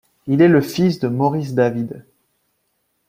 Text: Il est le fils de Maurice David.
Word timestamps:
Il 0.25 0.41
est 0.41 0.47
le 0.47 0.61
fils 0.61 0.99
de 0.99 1.07
Maurice 1.07 1.53
David. 1.53 2.03